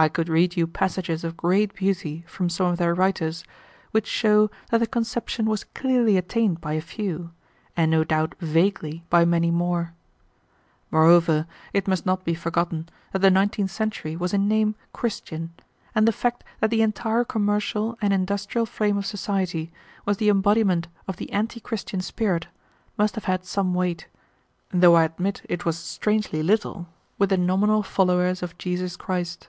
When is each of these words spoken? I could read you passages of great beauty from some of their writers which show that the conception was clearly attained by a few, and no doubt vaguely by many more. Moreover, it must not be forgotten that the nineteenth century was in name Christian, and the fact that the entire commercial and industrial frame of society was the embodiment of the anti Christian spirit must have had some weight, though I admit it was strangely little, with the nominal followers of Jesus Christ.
I 0.00 0.08
could 0.08 0.28
read 0.28 0.56
you 0.56 0.68
passages 0.68 1.24
of 1.24 1.36
great 1.36 1.74
beauty 1.74 2.22
from 2.28 2.48
some 2.48 2.66
of 2.68 2.78
their 2.78 2.94
writers 2.94 3.42
which 3.90 4.06
show 4.06 4.48
that 4.70 4.78
the 4.78 4.86
conception 4.86 5.46
was 5.46 5.64
clearly 5.64 6.16
attained 6.16 6.60
by 6.60 6.74
a 6.74 6.80
few, 6.80 7.32
and 7.76 7.90
no 7.90 8.04
doubt 8.04 8.36
vaguely 8.38 9.02
by 9.10 9.24
many 9.24 9.50
more. 9.50 9.94
Moreover, 10.92 11.48
it 11.72 11.88
must 11.88 12.06
not 12.06 12.22
be 12.24 12.34
forgotten 12.36 12.88
that 13.10 13.22
the 13.22 13.30
nineteenth 13.32 13.72
century 13.72 14.14
was 14.14 14.32
in 14.32 14.46
name 14.46 14.76
Christian, 14.92 15.52
and 15.96 16.06
the 16.06 16.12
fact 16.12 16.44
that 16.60 16.70
the 16.70 16.80
entire 16.80 17.24
commercial 17.24 17.98
and 18.00 18.12
industrial 18.12 18.66
frame 18.66 18.98
of 18.98 19.04
society 19.04 19.72
was 20.04 20.18
the 20.18 20.28
embodiment 20.28 20.86
of 21.08 21.16
the 21.16 21.32
anti 21.32 21.58
Christian 21.58 22.00
spirit 22.02 22.46
must 22.96 23.16
have 23.16 23.24
had 23.24 23.44
some 23.44 23.74
weight, 23.74 24.06
though 24.70 24.94
I 24.94 25.02
admit 25.02 25.42
it 25.48 25.64
was 25.64 25.76
strangely 25.76 26.40
little, 26.40 26.86
with 27.18 27.30
the 27.30 27.36
nominal 27.36 27.82
followers 27.82 28.44
of 28.44 28.56
Jesus 28.58 28.96
Christ. 28.96 29.48